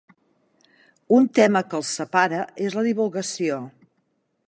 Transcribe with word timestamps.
Un 1.17 1.27
tema 1.41 1.63
que 1.73 1.79
els 1.81 1.93
separa 1.99 2.43
és 2.69 2.79
la 2.79 2.89
divulgació. 2.91 3.65